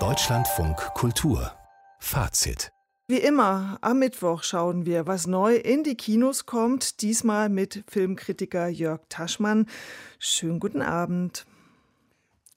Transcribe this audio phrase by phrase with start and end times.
[0.00, 1.52] Deutschlandfunk Kultur
[2.00, 2.72] Fazit
[3.06, 7.02] Wie immer, am Mittwoch schauen wir, was neu in die Kinos kommt.
[7.02, 9.66] Diesmal mit Filmkritiker Jörg Taschmann.
[10.18, 11.46] Schönen guten Abend.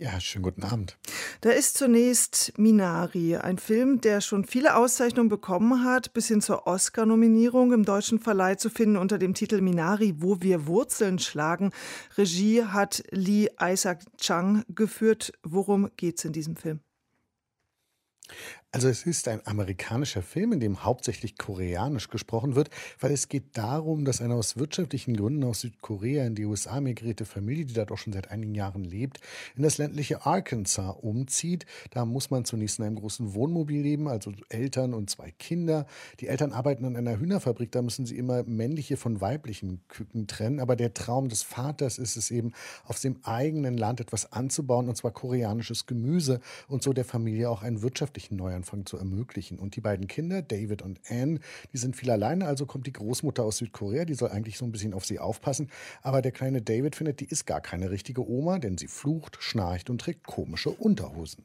[0.00, 0.96] Ja, schönen guten Abend.
[1.40, 6.68] Da ist zunächst Minari, ein Film, der schon viele Auszeichnungen bekommen hat, bis hin zur
[6.68, 11.72] Oscar-Nominierung im deutschen Verleih zu finden unter dem Titel Minari, wo wir Wurzeln schlagen.
[12.16, 15.32] Regie hat Lee Isaac Chung geführt.
[15.42, 16.78] Worum geht es in diesem Film?
[18.70, 22.68] Also es ist ein amerikanischer Film, in dem hauptsächlich koreanisch gesprochen wird,
[23.00, 27.24] weil es geht darum, dass eine aus wirtschaftlichen Gründen aus Südkorea in die USA migrierte
[27.24, 29.20] Familie, die dort auch schon seit einigen Jahren lebt,
[29.56, 31.64] in das ländliche Arkansas umzieht.
[31.92, 35.86] Da muss man zunächst in einem großen Wohnmobil leben, also Eltern und zwei Kinder.
[36.20, 40.60] Die Eltern arbeiten an einer Hühnerfabrik, da müssen sie immer männliche von weiblichen Küken trennen.
[40.60, 42.52] Aber der Traum des Vaters ist es eben,
[42.84, 47.62] auf dem eigenen Land etwas anzubauen, und zwar koreanisches Gemüse und so der Familie auch
[47.62, 49.58] einen wirtschaftlichen Neuanfang zu ermöglichen.
[49.58, 51.40] Und die beiden Kinder, David und Anne,
[51.72, 54.72] die sind viel alleine, also kommt die Großmutter aus Südkorea, die soll eigentlich so ein
[54.72, 55.70] bisschen auf sie aufpassen.
[56.00, 59.90] Aber der kleine David findet, die ist gar keine richtige Oma, denn sie flucht, schnarcht
[59.90, 61.44] und trägt komische Unterhosen.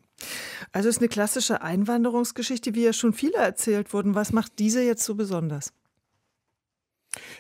[0.71, 4.15] Also ist eine klassische Einwanderungsgeschichte, wie ja schon viele erzählt wurden.
[4.15, 5.73] Was macht diese jetzt so besonders?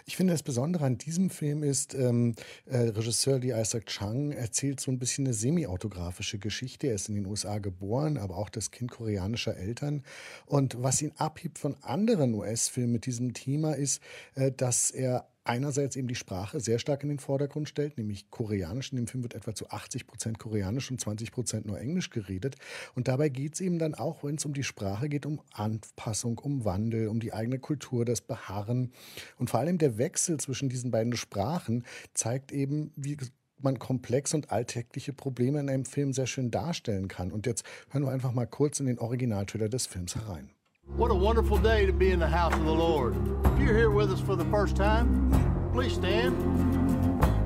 [0.05, 4.79] Ich finde, das Besondere an diesem Film ist, ähm, äh, Regisseur Lee Isaac Chung erzählt
[4.79, 6.87] so ein bisschen eine semi-autografische Geschichte.
[6.87, 10.03] Er ist in den USA geboren, aber auch das Kind koreanischer Eltern.
[10.45, 14.01] Und was ihn abhebt von anderen US-Filmen mit diesem Thema ist,
[14.35, 18.91] äh, dass er einerseits eben die Sprache sehr stark in den Vordergrund stellt, nämlich Koreanisch.
[18.91, 22.55] In dem Film wird etwa zu 80 Prozent Koreanisch und 20 Prozent nur Englisch geredet.
[22.95, 26.37] Und dabei geht es eben dann auch, wenn es um die Sprache geht, um Anpassung,
[26.39, 28.91] um Wandel, um die eigene Kultur, das Beharren.
[29.37, 31.83] Und vor allem der Wechsel zwischen diesen beiden Sprachen
[32.13, 33.17] zeigt eben, wie
[33.61, 37.31] man komplex und alltägliche Probleme in einem Film sehr schön darstellen kann.
[37.31, 40.52] Und jetzt hören wir einfach mal kurz in den Originaltrailer des Films herein.
[40.98, 43.14] What a wonderful day to be in the house of the Lord.
[43.54, 45.30] If you're here with us for the first time,
[45.72, 46.34] please stand.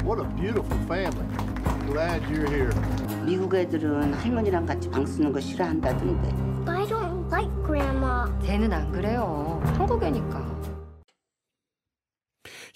[0.05, 1.27] What a beautiful family.
[1.87, 2.73] Glad you're here.
[3.27, 6.29] 미국 애들은 할머니랑 같이 방 쓰는 거 싫어한다던데.
[6.67, 8.25] I don't like Grandma.
[8.43, 9.61] 걔는 안 그래요.
[9.77, 10.56] 한국애니까.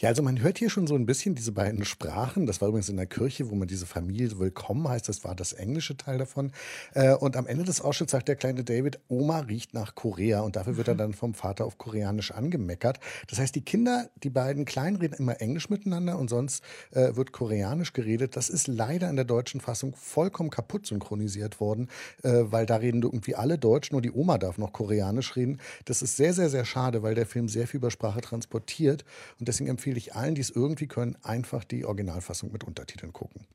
[0.01, 2.47] Ja, also man hört hier schon so ein bisschen diese beiden Sprachen.
[2.47, 5.07] Das war übrigens in der Kirche, wo man diese Familie willkommen heißt.
[5.07, 6.51] Das war das englische Teil davon.
[6.95, 10.41] Äh, und am Ende des Ausschnitts sagt der kleine David, Oma riecht nach Korea.
[10.41, 12.99] Und dafür wird er dann vom Vater auf Koreanisch angemeckert.
[13.27, 16.63] Das heißt, die Kinder, die beiden Kleinen reden immer Englisch miteinander und sonst
[16.93, 18.35] äh, wird Koreanisch geredet.
[18.35, 21.89] Das ist leider in der deutschen Fassung vollkommen kaputt synchronisiert worden,
[22.23, 25.59] äh, weil da reden irgendwie alle Deutsch, nur die Oma darf noch Koreanisch reden.
[25.85, 29.05] Das ist sehr, sehr, sehr schade, weil der Film sehr viel über Sprache transportiert.
[29.37, 33.11] Und deswegen empfehle empfehle ich allen, die es irgendwie können, einfach die Originalfassung mit Untertiteln
[33.11, 33.45] gucken.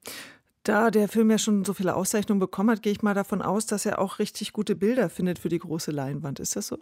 [0.64, 3.66] Da der Film ja schon so viele Auszeichnungen bekommen hat, gehe ich mal davon aus,
[3.66, 6.41] dass er auch richtig gute Bilder findet für die große Leinwand.
[6.41, 6.78] Ist das so?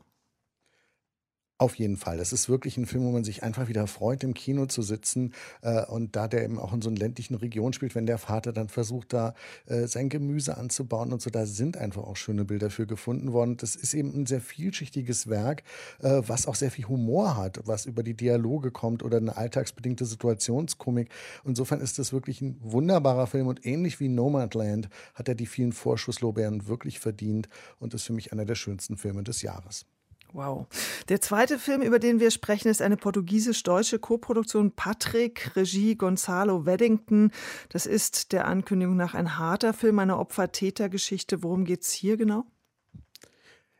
[1.57, 2.17] Auf jeden Fall.
[2.17, 5.33] Das ist wirklich ein Film, wo man sich einfach wieder freut, im Kino zu sitzen.
[5.63, 8.53] Äh, und da der eben auch in so einer ländlichen Region spielt, wenn der Vater
[8.53, 9.35] dann versucht, da
[9.67, 13.57] äh, sein Gemüse anzubauen und so, da sind einfach auch schöne Bilder für gefunden worden.
[13.57, 15.63] Das ist eben ein sehr vielschichtiges Werk,
[16.03, 20.07] äh, was auch sehr viel Humor hat, was über die Dialoge kommt oder eine alltagsbedingte
[20.07, 21.11] Situationskomik.
[21.45, 25.73] Insofern ist das wirklich ein wunderbarer Film und ähnlich wie Nomadland hat er die vielen
[25.73, 27.49] Vorschusslorbeeren wirklich verdient
[27.79, 29.87] und ist für mich einer der schönsten Filme des Jahres.
[30.35, 30.67] Wow.
[31.09, 37.31] Der zweite Film, über den wir sprechen, ist eine portugiesisch-deutsche Koproduktion Patrick, Regie Gonzalo Weddington.
[37.69, 41.45] Das ist der Ankündigung nach ein harter Film, eine Opfer-Täter-Geschichte.
[41.45, 42.47] Worum geht es hier genau?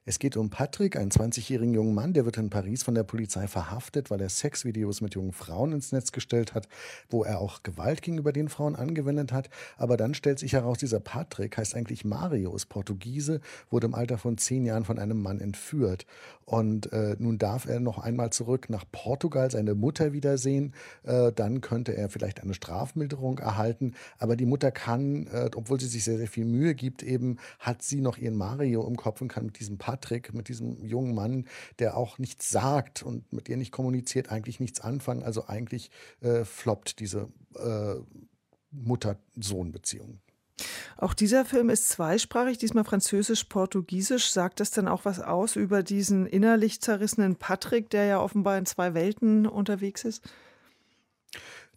[0.07, 3.47] Es geht um Patrick, einen 20-jährigen jungen Mann, der wird in Paris von der Polizei
[3.47, 6.69] verhaftet, weil er Sexvideos mit jungen Frauen ins Netz gestellt hat,
[7.09, 9.49] wo er auch Gewalt gegenüber den Frauen angewendet hat.
[9.79, 14.19] Aber dann stellt sich heraus, dieser Patrick heißt eigentlich Mario, ist Portugiese, wurde im Alter
[14.19, 16.05] von zehn Jahren von einem Mann entführt.
[16.45, 20.75] Und äh, nun darf er noch einmal zurück nach Portugal seine Mutter wiedersehen.
[21.05, 23.95] Äh, dann könnte er vielleicht eine Strafmilderung erhalten.
[24.19, 27.81] Aber die Mutter kann, äh, obwohl sie sich sehr, sehr viel Mühe gibt, eben hat
[27.81, 31.15] sie noch ihren Mario im Kopf und kann mit diesem Patrick Patrick, mit diesem jungen
[31.15, 31.47] Mann,
[31.79, 35.23] der auch nichts sagt und mit ihr nicht kommuniziert, eigentlich nichts anfangen.
[35.23, 37.95] Also eigentlich äh, floppt diese äh,
[38.73, 40.19] Mutter-Sohn-Beziehung.
[40.97, 44.33] Auch dieser Film ist zweisprachig, diesmal französisch-portugiesisch.
[44.33, 48.67] Sagt das dann auch was aus über diesen innerlich zerrissenen Patrick, der ja offenbar in
[48.67, 50.29] zwei Welten unterwegs ist?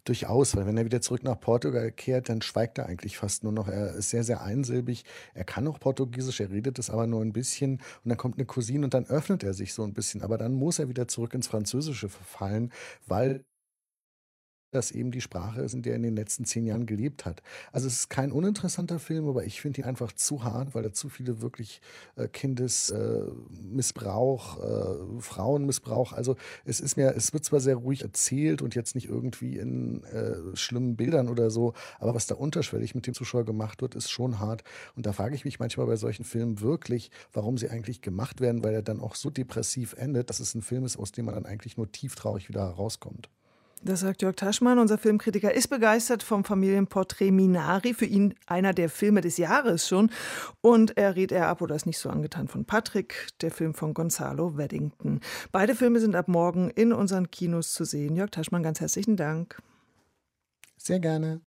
[0.08, 3.52] Durchaus, weil wenn er wieder zurück nach Portugal kehrt, dann schweigt er eigentlich fast nur
[3.52, 3.68] noch.
[3.68, 5.04] Er ist sehr, sehr einsilbig.
[5.34, 7.72] Er kann auch Portugiesisch, er redet es aber nur ein bisschen.
[8.04, 10.22] Und dann kommt eine Cousine und dann öffnet er sich so ein bisschen.
[10.22, 12.72] Aber dann muss er wieder zurück ins Französische verfallen,
[13.06, 13.44] weil
[14.70, 17.42] das eben die Sprache ist, in der er in den letzten zehn Jahren gelebt hat.
[17.72, 20.92] Also es ist kein uninteressanter Film, aber ich finde ihn einfach zu hart, weil er
[20.92, 21.80] zu viele wirklich
[22.16, 28.62] äh, Kindesmissbrauch, äh, äh, Frauenmissbrauch, also es ist mir, es wird zwar sehr ruhig erzählt
[28.62, 33.06] und jetzt nicht irgendwie in äh, schlimmen Bildern oder so, aber was da unterschwellig mit
[33.06, 34.64] dem Zuschauer gemacht wird, ist schon hart.
[34.96, 38.62] Und da frage ich mich manchmal bei solchen Filmen wirklich, warum sie eigentlich gemacht werden,
[38.62, 41.34] weil er dann auch so depressiv endet, dass es ein Film ist, aus dem man
[41.34, 43.28] dann eigentlich nur tieftraurig wieder herauskommt.
[43.82, 48.88] Das sagt Jörg Taschmann, unser Filmkritiker, ist begeistert vom Familienporträt Minari, für ihn einer der
[48.88, 50.10] Filme des Jahres schon.
[50.60, 53.94] Und er rät er ab oder ist nicht so angetan von Patrick, der Film von
[53.94, 55.20] Gonzalo Weddington.
[55.52, 58.16] Beide Filme sind ab morgen in unseren Kinos zu sehen.
[58.16, 59.62] Jörg Taschmann, ganz herzlichen Dank.
[60.76, 61.40] Sehr gerne.